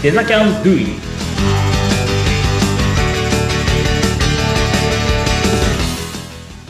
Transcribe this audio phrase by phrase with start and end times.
[0.00, 0.86] デザキャンドゥイ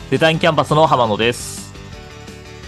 [0.09, 1.71] デザインキャンパスの浜野です。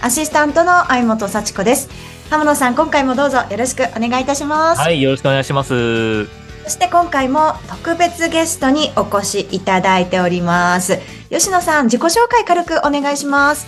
[0.00, 1.88] アシスタントの相本幸子です。
[2.30, 4.80] 浜野さん、今回もどうぞよろしくお願いいたします。
[4.80, 6.26] はい、よろしくお願いします。
[6.62, 11.00] そして今回も特別ゲストにお越しいただいております。
[11.28, 13.66] 吉野さん、自己紹介軽くお願いします。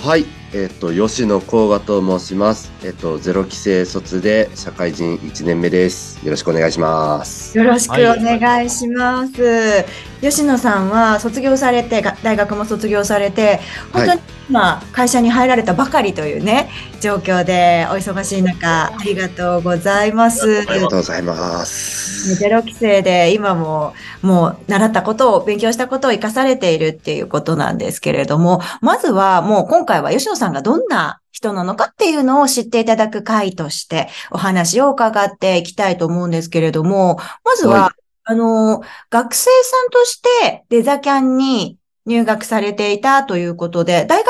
[0.00, 2.72] はい、えっ、と、吉野幸賀と申します。
[2.82, 6.24] えっ、と、ゼロ期生卒で社会人1年目です。
[6.24, 7.58] よろしくお願いします。
[7.58, 9.84] よろしくお願いします。
[10.22, 13.60] 吉野さんは卒業されて、が大学も卒業されて、
[13.92, 16.70] 本当に今、会社に入られたばかりというね、
[17.00, 20.60] 状況でお忙しい中、ありがとうございます。
[20.66, 22.34] ありがとうございます。
[22.34, 37.92] ゼロ期生で今ももう習ったことを勉強したことを活かされているっていうことなんですけれども、まずはもう今回は吉野さんがどんな人なのかっていうのを知っていただく回としてお話を伺っていきたいと思うんですけれども、まずは、は
[38.24, 44.28] あの、学生さんとしてデザキャンに入学されていたということで、大学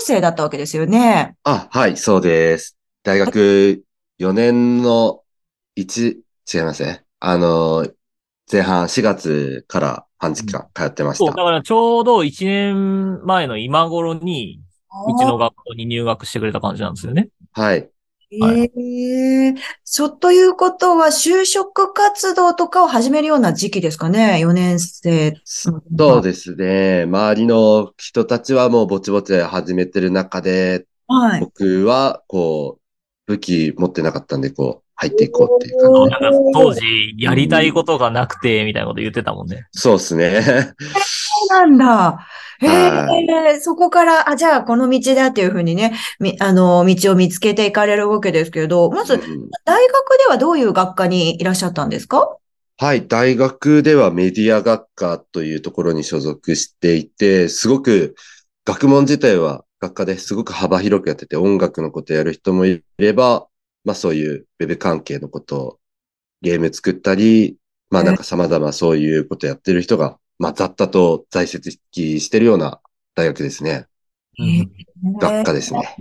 [0.00, 1.36] 生だったわけですよね。
[1.44, 2.76] あ、はい、そうです。
[3.04, 3.82] 大学
[4.18, 5.20] 4年の
[5.76, 6.16] 1、
[6.54, 7.04] 違いますね。
[7.20, 7.86] あの、
[8.50, 11.44] 前半4月から半時間通ってましそう、だた。
[11.44, 14.60] からちょうど1年前の今頃に、
[15.08, 17.28] うちの学校に入学してくれた感じなんですよね。
[17.52, 17.88] はい。
[18.40, 19.54] はいええ
[19.84, 25.34] そう、ということは、就職活動とかを始めるような時期ですかね、4年生。
[25.44, 25.82] そ
[26.18, 27.02] うですね。
[27.02, 31.40] 周りの人たちはもうぼちぼち始めてる中で、はい。
[31.40, 32.82] 僕は、こう、
[33.26, 39.66] 武器持ってなかったんで、こう、入っていこうっていう感じ当時、やりたいことがなくて、みたいなこと言ってたもんね。
[39.72, 40.40] そうですね。
[40.80, 42.26] そうなんだ。
[42.62, 52.36] えはえそこから、あ、じゃあ、この道だっていうふうにね、み、あの、道を見つけていかれるわけですけれど、まず、うん大学ではどういう学科にいらっしゃったんですか？
[52.78, 58.16] はい、大学ではメディア学科というところに所属していて、すごく
[58.64, 63.46] 学問自体は学科ですごく幅広くやってて、音楽のことやる人もいれば、
[63.84, 65.78] まあそういうウェブ関係のことを
[66.40, 67.56] ゲーム作ったり、
[67.90, 71.78] まあなんか様々そういうことやってる人が、まあざっとと在籍
[72.20, 72.80] してるような
[73.14, 73.86] 大学ですね。
[75.20, 75.96] 学科ですね。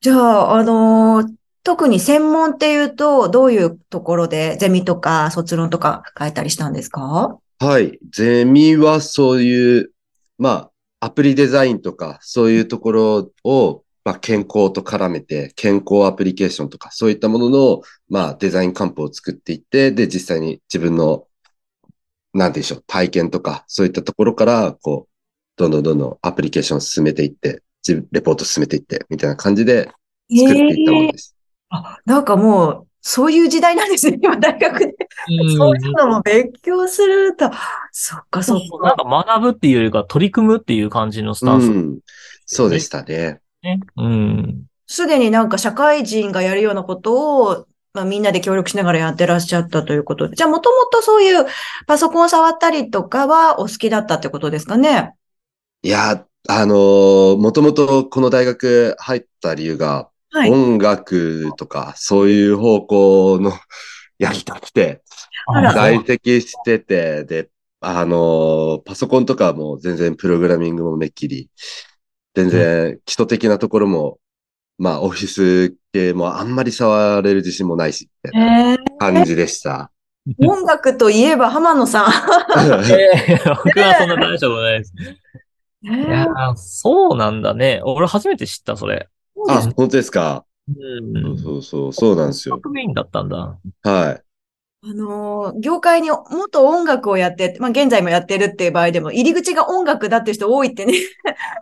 [0.00, 1.34] じゃあ、あのー
[1.64, 7.38] 特に専門っていうと、どういうところでゼミとか卒論とか書いたりしたんですか？
[7.60, 8.00] はい。
[8.10, 9.92] ゼミはそういう、
[10.38, 10.50] ま
[10.98, 21.28] あ、アプリデザインとか、そういうところを、まあ、健康と絡めて、健康アプリケーションとか、そういったものの、まあ、デザインカンプを作っていって、で、実際に自分の、
[22.34, 25.12] なんていうんでしょう、体験とか、そういったところから、こう、
[25.56, 31.36] どんどんどんどんアプリケーションを進めていって、自分レポート進めていって、みたいな感じで作っていったものです。
[31.70, 34.94] あ、なんかもう、そういう時代なんですね、 今大学で。
[35.56, 37.50] そういうのも勉強すると。
[37.90, 39.04] そっか、そっなんか。
[39.04, 41.98] か学ぶっていうよりか取り組むっていう感じのスタンスうん。
[42.46, 43.40] そうでしたね。
[43.62, 43.80] ね。
[43.96, 44.64] うん。
[44.86, 50.36] すでになんか社会人がやるようなことを、まあみんなで協力しながらやってらっしゃったということで。
[50.36, 51.46] じゃあもともとそういう
[51.86, 55.14] パソコンを触ったりとかはお好きだったってことですかね？
[55.82, 60.50] いや、あのーもともとこの大学入った理由が、はい。
[60.50, 63.52] 音楽とか、そういう方向の
[64.18, 65.02] やりたくて、
[65.74, 67.50] 在籍してて、で、
[67.80, 71.50] あのーパソコンとかも全然プログラミングもめっきり、
[72.34, 74.18] 全然基礎的なところも、
[74.78, 79.90] まあオフィス系もあんまり触れる自信もないし、みた感じでした。
[80.38, 82.04] 音楽といえば浜野さん。
[82.92, 84.92] えー僕はそんな大したことないです。
[85.84, 87.80] いねやーそうなんだね。
[87.84, 89.08] 俺初めて知った、それ。
[89.48, 90.44] あ、本当ですか？
[90.68, 91.38] うん。
[91.38, 92.56] そうそう、そうなんですよ。
[92.56, 93.58] 学メインだったんだ。
[93.82, 94.22] はい。
[94.84, 100.94] あのー業界にもっと音楽をやって、まあ現在もやってるっていう場合でも、入り口が音楽だっていう人多いってね。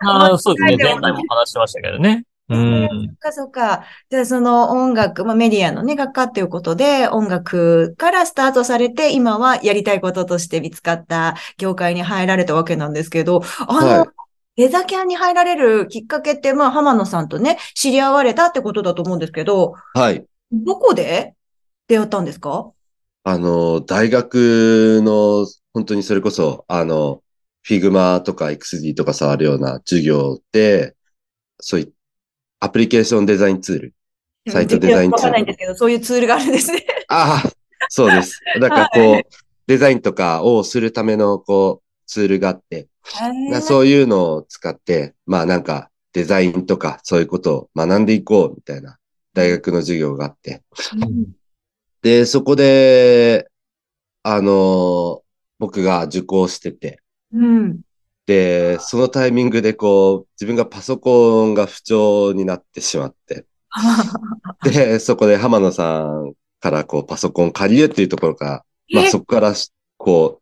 [0.05, 0.83] ああ、そうです ね。
[0.83, 2.25] 前回も話してましたけどね。
[2.49, 2.87] うん。
[2.89, 3.83] そっかそっか。
[4.09, 14.09] じゃあその音楽、まあメディアのね、学科っていうことで、音楽からスタートされて、今はやりたいこととして見つかった業界に入られたわけなんですけど、あの、はい
[14.57, 20.25] デザキャンに入られるきっかけって、まあ浜野さんとね、知り合われたってことだと思うんですけど、はい。
[20.51, 21.35] どこで
[21.87, 22.69] 出会ったんですか？
[23.23, 27.23] あの、大学の、本当にそれこそ、あの、
[27.63, 30.95] Figma とか XD とか触るような授業で、
[31.61, 31.93] そういう
[32.61, 33.93] アプリケーションデザインツール。
[34.49, 35.29] サイトデザインわツール。
[35.29, 36.85] かんないんですけど、そういうツールがあるんですね。
[37.09, 37.51] ああ、
[37.89, 38.39] そうです。
[38.59, 39.21] なんかこう、は
[39.67, 42.87] デザインとかをするための、こう、ツールがあって、
[43.61, 48.97] そういうのを使って、まあなんか、デザインとかそういうことを学んでいこうみたいな
[49.33, 50.61] 大学の授業があって、
[50.97, 51.25] うん
[52.01, 53.49] で、そこで、
[54.23, 55.21] あの、
[55.59, 56.99] 僕が受講してて、
[57.31, 57.81] うん。
[58.31, 63.45] で、そのタイミングでこう、自分がパソコンが不調になってしまって、
[64.63, 69.09] で、そこで浜野さんからこう、パソコン借りるっていうところから、まあえ？
[69.09, 70.40] そこからし、こう、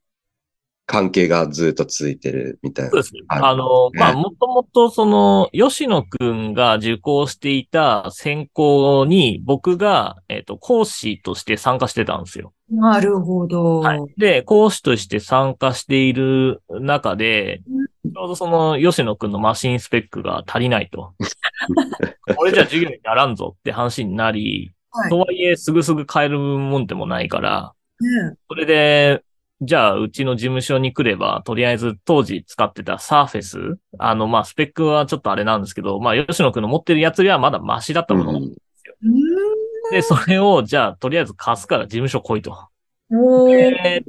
[0.90, 3.02] 関係がずっと続いてるみたいなそう。
[3.04, 3.22] ですね。
[3.28, 12.54] はいあの、ねまあ、もともとその、吉野くんが受講していた専攻に、僕が、えっ、と、講師として参加してたんですよ。
[12.72, 13.82] なるほど。
[13.82, 14.00] はい。
[14.18, 17.62] で、講師として参加している中で、
[18.04, 21.14] ちょうどその、吉野くんのマシンスペックが足りないと。
[22.36, 29.24] これじゃ授業にならんぞって話になり、はいとはいえ、すぐすぐ変えるもんでもないから、ねそれで、
[29.62, 38.32] じゃあ、うちの事務所に来れば、とりあえず当時使ってたサーフェス、あの、まあ、スペックはちょっとあれなんですけど、まあ、吉野くんの持ってるやつよりはまだマシだったもの。
[38.32, 38.56] うんうん
[39.92, 42.68] で、それを、じゃあ、とりあえず貸すから事務所来いと。
[43.10, 44.04] で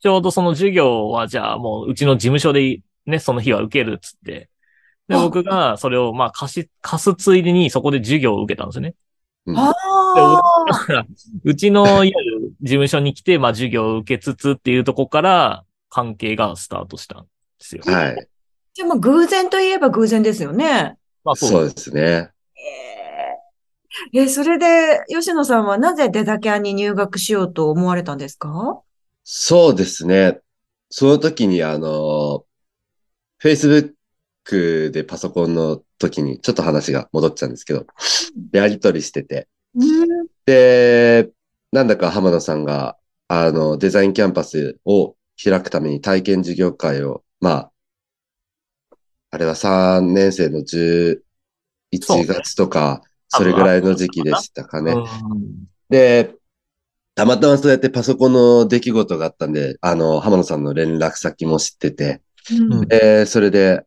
[0.00, 4.48] ちょうどその授業は、じゃあ、もう、うちの事務所で、ね、その日は受けるっつって。
[5.08, 8.94] で、あ僕が、それを、まあ、貸し、貸すついでに、そこで授業を受けたんですよね。
[9.56, 9.74] あ
[10.70, 11.06] だから、
[11.44, 12.27] うちの、いわゆる
[12.60, 17.28] 事務所に来て、まあ、授業を受けつつっていうとこから、関係がスタートしたんで
[17.60, 17.82] すよ。
[17.86, 18.28] はい。
[18.74, 20.96] じゃあ、まあ、偶然といえば偶然ですよね。
[21.24, 22.30] まあ、そうですね。
[24.12, 28.80] えー、え、それで、吉野さんはなぜデザキャンに入学しようと思われたんですか？
[29.24, 30.40] そうですね。
[30.90, 32.44] その時にあの、
[33.42, 37.86] Facebook でパソコンの時にちょっと話が戻っちゃうんですけど、
[38.52, 39.48] やりとりしてて。
[39.74, 40.26] うん。
[40.44, 41.30] で、
[41.72, 42.96] なんだか浜野さんが、
[43.28, 47.72] あの、デザインキャンパスを開くために体験授業会を、まあ、
[49.30, 52.24] あれは3年生の11そうね。
[52.26, 54.94] 月とか、それぐらいの時期でしたかね。
[54.94, 55.68] うん。
[55.90, 56.34] で、
[57.14, 62.88] たまたまそうやってパソコンの出来事があったんで、あの、浜野さんの連絡先も知ってて、うん。
[62.88, 63.84] で、それで、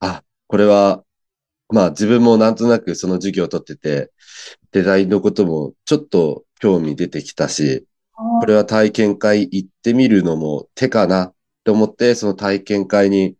[0.00, 1.04] あ、これは、
[1.70, 4.12] まあ自分もなんとなくその授業を取ってて、
[4.72, 7.86] デザインのこともちょっと興味出てきたし、
[8.40, 11.34] これは体験会行ってみるのも手かなっ
[11.64, 13.36] て思って、その体験会に、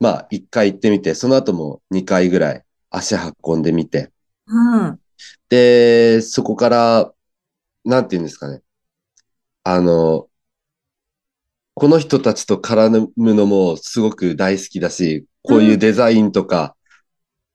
[0.00, 4.10] まあ一回行ってみて、その後も2回ぐらい足運んでみて、
[4.46, 5.00] うん。
[5.48, 7.12] で、そこから、
[7.84, 8.62] なんて言うんですかね。
[9.64, 10.28] あの、
[11.74, 16.76] この人たちと絡むのもすごく大好きだし、こういうデザインとか、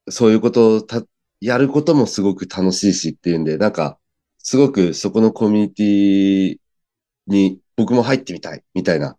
[0.08, 1.02] そういうことをた
[1.40, 3.97] やることもすごく楽しいしっていうんで、なんか、
[4.48, 6.56] すごくそこのコミュニティ
[7.26, 9.18] に僕も入ってみたいみたいな、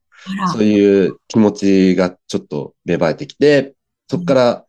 [0.53, 3.75] そういう気持ちがちょっと芽生えてきて、
[4.07, 4.65] そこから、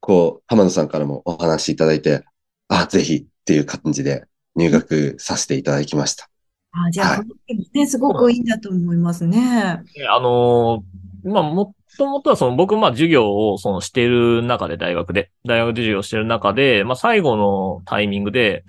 [0.00, 2.24] こう、浜野さんからもお話しいただいて、
[2.68, 4.24] あ、ぜひっていう感じで
[4.56, 6.30] 入学させていただきました。
[6.72, 9.82] あ、じゃあ、はいね、すごくいいんだと思いますね。
[9.94, 18.64] であのーまあ、もともとはその僕、まあ、授業をそのしてる中で、大学で、大学で授業してる中で、まあ、最後のタイミングで、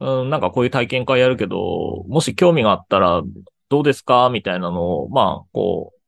[0.00, 3.22] うん、なんかこういう体験会やるけど、もし興味があったら
[3.68, 4.28] どうですか？
[4.30, 6.00] みたいなのを、まあ、こう、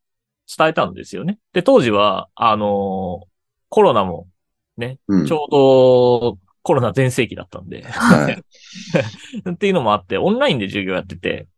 [0.56, 1.38] 伝えたんですよね。
[1.52, 3.26] で、当時は、あのー
[3.68, 4.28] コロナも
[4.76, 5.32] ね、うんち。
[5.32, 8.42] ょうどコロナ全盛期だったんで、はい。
[9.50, 11.48] っていうのもあって、オンラインで授業やってて、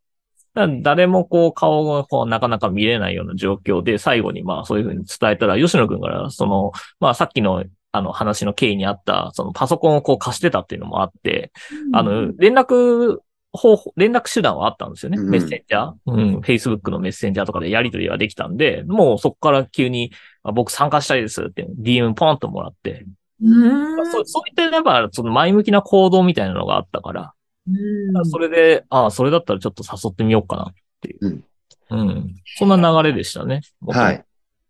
[0.55, 11.53] 誰もこう顔がこうなかなか見れないような状況で、最後にまあそういうふうに伝えたら、吉野くんから、その、まあさっきのあの話の経緯にあった、そのパソコンをこう貸してたっていうのもあって、
[11.93, 13.19] あの、連絡
[13.53, 15.19] 方法、連絡手段はあったんですよね。
[15.19, 23.07] うんメッセンジャーうん、Facebook のメッセンジャーとかでやり取りはできたんで、もうそこから急に、あ僕参加したいですって DM ポンともらって、
[23.43, 24.11] うん。
[24.11, 27.33] そうそういったやっぱその前向きな行動みたいなのがあったから、
[27.67, 31.27] うんそれで、ああ、それだったらちょっと誘ってみようかなっていう。
[31.27, 31.45] うん。
[31.91, 32.35] うん。
[32.57, 33.61] そんな流れでしたね。
[33.87, 34.25] はい。。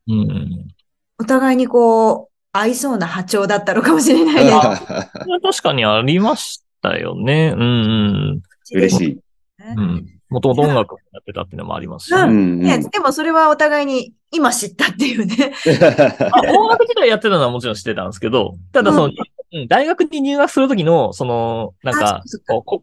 [0.09, 0.69] うん。
[1.21, 2.28] お互いにこう、
[2.59, 4.47] 合いそうな波長だったのかもしれないです。
[4.49, 7.53] それは確かにありましたよね。
[7.57, 7.65] うんう
[8.35, 8.43] ん。
[8.73, 9.19] 嬉しい。
[9.77, 10.07] うん。
[10.31, 12.23] もともと音楽やってたっていうのもありますし、うね。
[12.23, 15.53] うんね、でもそれはお互いに今知ったっていうね。
[16.33, 19.15] あ音楽自体やってたのはもちろん知ってたんですけど、ただその、うんうん
[19.67, 22.25] 大学に入学するときの、その、なんあか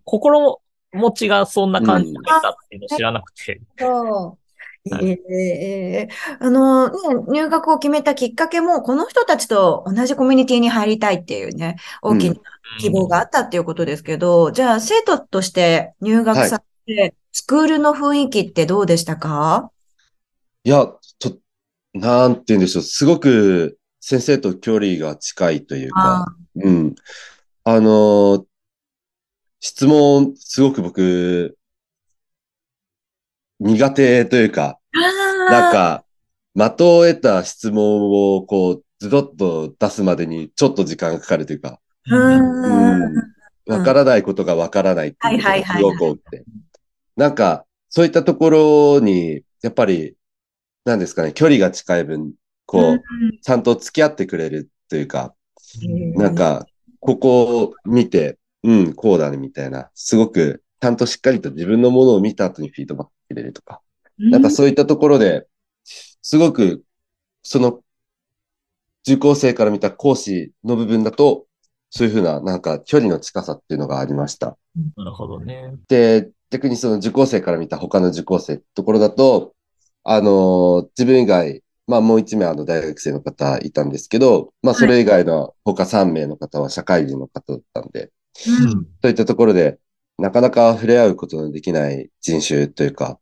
[0.03, 0.60] 心
[0.94, 3.62] 持ちがそんな感じだったっていうのを知らなくて。
[3.77, 4.44] そう。
[4.92, 5.08] はい。
[5.08, 6.96] ええあの、ね、
[7.27, 12.36] 入学を決めたきっかけも、この人たちと同じコミュニティに入りたいっていうね、大きな
[12.80, 19.72] 希望があったっていうことですけど、じゃあ生徒として入学されて、スクールの雰囲気ってどうでしたか？
[20.63, 20.88] いや、
[21.18, 21.38] ちょ、
[21.94, 22.84] なんて言うんでしょう。
[22.84, 26.25] すごく先生と距離が近いというか、
[26.56, 26.96] うん。
[27.63, 28.46] あの、
[29.60, 31.58] 質問、すごく僕、
[33.65, 36.05] 苦手というか、あなんか、
[36.53, 41.79] 的を得た質問をこう、ズドッと出すまでにちょっと時間がかかるというか。
[43.67, 46.43] わからないことがわからないっていうことがすごく多くて。
[47.17, 50.15] なんか、そういったところに、やっぱり、
[50.86, 52.34] なんですかね、距離が近い分、
[52.67, 53.01] こう、
[53.41, 55.34] ちゃんと付き合ってくれるというか、
[56.15, 56.67] なん、か、
[57.00, 63.82] ここを見て、うん、こうだね、みたいな、すごく、ちゃんとしっかりと自分のものを見た後にフィードバックくれるとか、
[64.17, 65.48] なんかそういったところで、
[66.22, 66.84] すごく、
[67.44, 67.82] その、
[69.08, 71.46] 受講生から見た講師の部分だと、
[71.89, 74.58] そういうふうな、なんか距離の近さっていうのがありました。
[74.96, 75.74] なるほどね。
[75.88, 79.53] で、逆にその受講生から見た他の受講生ってところだと、
[80.03, 88.12] あのー自分以外、まあもう一名あの大学生の方いたんですけど、まあそれ以外の他3名の方は社会人の方だったんで、
[88.48, 89.79] うんそういったところで、
[90.17, 93.19] なかなか触れ合うことのできない人種というか、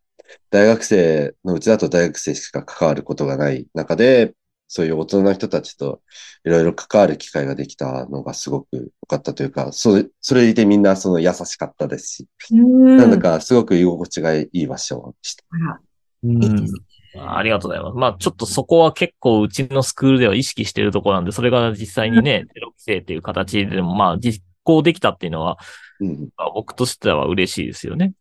[0.50, 4.34] 大学生のうちだと大学生しか関わることがない中で、
[4.68, 6.02] そういう大人の人たちと
[6.46, 12.98] いろいろ関わる機会ができたのがすごく良かったというか、それ、それでみんなその優しかったですし、うん。
[12.98, 15.44] なんだかすごく居心地がいい場所でした。
[15.52, 15.80] あら。
[16.24, 16.44] うん。
[16.44, 16.74] いいです
[17.16, 17.96] ありがとうございます。
[17.96, 25.58] まあちょっとそこは結構うちのスクールでは意識してるところなんで、それが実際にね、ゼロ規制っていう形でもまあ実行できたっていうのは、
[26.00, 26.30] うん。
[26.38, 28.14] まあ僕としては嬉しいですよね。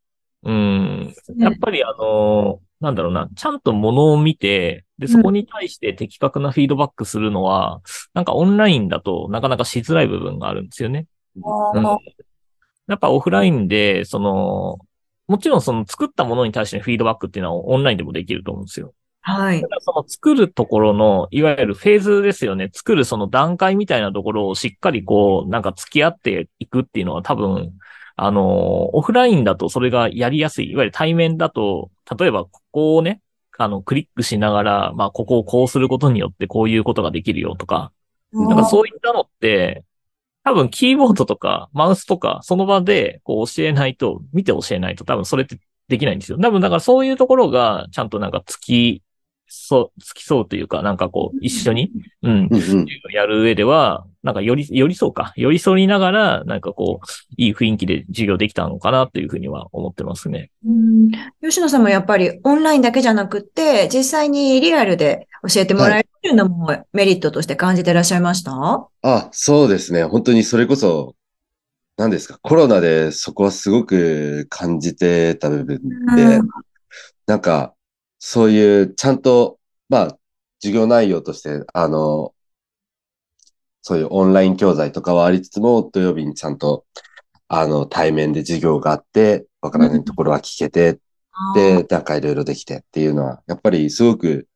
[0.45, 1.15] うん。
[1.39, 7.81] やっぱりあの、なんだろうな、ちゃんとものを見て、で、そこに対して的確なフィードバックするのは、
[8.13, 11.07] なんかオンラインだとなかなかしづらい部分があるんですよね。
[11.37, 11.41] う
[11.81, 11.97] んあ
[12.89, 14.79] やっぱオフラインで、その、
[15.29, 18.93] もちろんその作ったものに対してのフィードバックっていうのはオンラインでもできると思うんですよ。
[19.25, 22.71] はいその作るところの、いわゆるフェーズですよね。
[22.73, 27.73] 作るその段階みたいなところをしっかりこう、なんか付き合っていくっていうのは多分、
[28.17, 30.73] あの、オフラインだとそれがやりやすい。
[30.73, 33.21] いわゆる対面だと、例えばここをね、
[33.59, 37.93] あの、クリックしながら、まあ、ここをこうすることによってこういうことができるよとか、
[38.33, 39.85] なんかそういったのって、
[40.45, 46.39] 多分キーボードとかマウスとか、その場でこう教えないと、見て教えないと多分それってできないんですよ。
[46.39, 49.03] 多分だからそういうところがちゃんとなんかつき、
[49.55, 51.93] そう、つきそうというか、なんかこう一緒に、
[52.23, 52.87] うん、うんうん。
[53.13, 55.35] やる上では、なんかより、寄り添うか。
[55.37, 57.07] 寄り添いながら、なんかこう、
[57.37, 60.51] いい雰囲気で授業できたのかなっていうふうには思ってますね。
[60.67, 61.11] うん
[61.43, 68.89] 吉野さんもやっぱりオンラインだけじゃなくって、実際にリアルで教えてもらえるのもメリットとして感じてらっしゃいました？
[69.03, 70.05] あ、そうですね。
[70.05, 71.15] 本当にそれこそ、
[71.99, 75.81] 何ですか、コロナでそこはすごく感じてた部分
[76.17, 76.49] で、うん
[77.27, 77.75] なんか、
[78.25, 80.19] そういう、ちゃんと、まあ、
[80.61, 82.33] 授業内容として、あの、
[83.81, 86.87] そういうオンライン教材とかはありつつも、土曜日にちゃんと、
[87.49, 91.01] あの、対面で授業があって、わからないところは聞けて、
[91.57, 94.47] で、なんかいろいろできてっていうのは、やっぱりすごく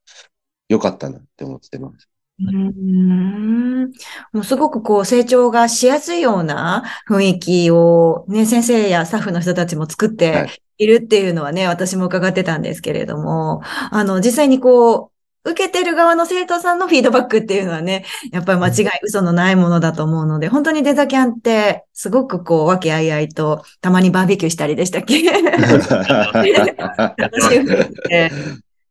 [0.69, 2.09] 良かったなって思ってます。
[2.39, 3.93] うーん。
[4.33, 15.11] もうすごくこう成長がしやすいような雰囲気をね、先生やスタッフの人たちも作っはていいるっていうのはね、私も伺ってたんですけれども、あの、実際にこ
[15.45, 25.23] う、受けてる側の生徒さんのフィードバックっていうのはね、やっぱり間違い、嘘のないものだと思うので、本当にデザキャンって、すごくこう、和気あいあいと、たまにバーベキューしたりでしたっけ？
[27.17, 28.31] 楽しい雰囲気で。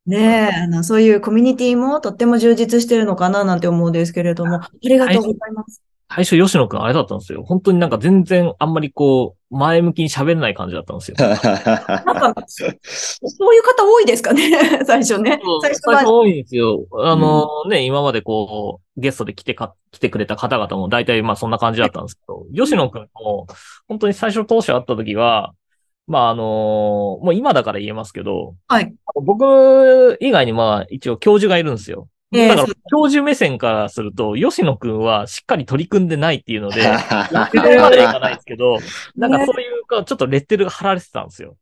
[0.07, 0.17] ね
[0.53, 5.81] え、あの、そういうコミュニティもとっても充実してるのかななんて思うんですけれども、ありがとうございます。
[6.09, 7.43] 最初、吉野くんあれだったんですよ。
[7.43, 11.17] 本当になんか全然あんまりこう、前向きに喋れない感じだったんですよ。
[11.17, 14.51] なんか、そういう方多いですかね
[14.85, 15.39] 最初ね。
[15.61, 15.95] 最初は。
[15.95, 16.85] 最初多いんですよ。
[16.99, 23.47] あのね、今までこう、ゲストで来てか、来てくれた方々も大体まあそんな感じだったんですけど、吉野くんも、
[23.87, 25.53] 本当に最初当初会った時は、
[26.07, 26.43] まああの
[27.23, 28.93] もう今だから言えますけど、はい。
[29.23, 32.07] 僕以外にまあ一応教授がいるんですよ。
[32.35, 36.81] ええだから教授目線からすると、吉野くんはしっかり取り組んでないっていうので、
[37.31, 38.77] まではいかないですけど、
[39.15, 41.55] なんかそういうか、ちょっとレッテルが貼られてたんですよ。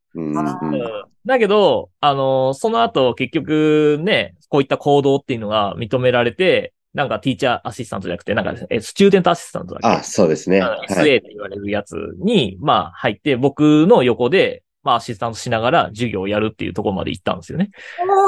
[1.26, 9.98] だけど、あのその後結局ね、こういった行動っていうのが認められて、なんかティーチャーアシスタントじゃなくて、なんか、え、スチューデントアシスタントだっけ？
[10.00, 10.62] あ、そうですね。
[10.62, 17.72] SA って言われるやつに、まあ入って、僕の横で、まあアシスタントしながら授業をやるっていうところまで行ったんですよね。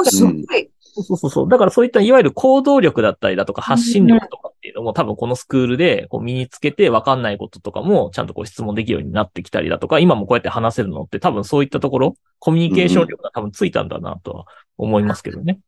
[0.02, 0.68] ー、すごい。
[1.02, 1.48] そうそうそう。
[1.48, 14.44] だからそういったいわゆる行動力だったりだとか発信力とかっていうのも多分このスクールでこう身につけて分かんないこととかもちゃんとこう質問できるようになってきたりだとか、今もこうやって話せるのって多分そういったところ、コミュニケーション力が多分ついたんだなとは
[14.78, 15.58] 思いますけどね。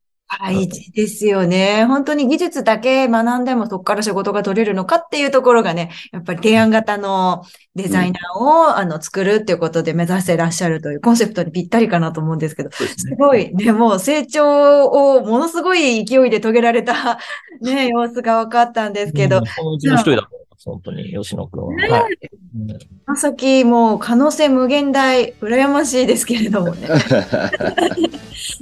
[0.40, 1.86] 大事ですよね。
[1.86, 7.44] 本当に技術だけ学んでもそこから仕事が取れるのかっていうところがね、やっぱり提案型の
[7.74, 12.88] デザイナーを、あの作るっていうことで目指してらっしゃるというコンセプトにぴったりかなと思うんですけど、すね。
[12.96, 17.18] すごい、ね、もう成長をものすごい勢いで遂げられた、
[17.62, 20.28] ね、様子が分かったんですけどうん、そのうちの一人だ
[20.64, 21.74] 本当に、吉野くんは。
[21.74, 22.18] ねはい。
[22.56, 22.68] うん
[23.06, 26.88] この先もう可能性無限大、羨ましいですけれどもね。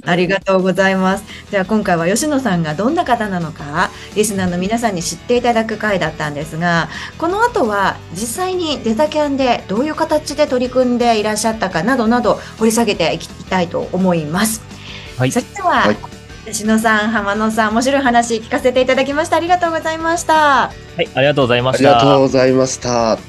[0.05, 1.23] ありがとうございます。
[1.51, 6.87] では今回は吉野さんがどんな方なのか、リスナーの皆さんに知っていただく回だったんですが、
[7.17, 14.61] この後は実際にデザキャンでどういう形で取り組んでいらっしゃったかなどなど掘り下げていきたいと思います。
[15.17, 16.16] はいそれでは、はい
[16.47, 19.35] 吉野さん、浜野さん、面白い話聞かせていただきました。
[19.35, 20.33] ありがとうございました。
[20.35, 21.91] はい、ありがとうございまありした。
[21.95, 23.19] がとうございました。